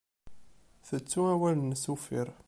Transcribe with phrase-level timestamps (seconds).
[0.87, 2.27] Tettu awal-nnes uffir.